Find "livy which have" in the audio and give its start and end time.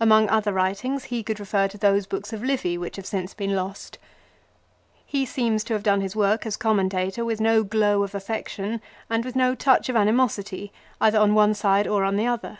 2.42-3.06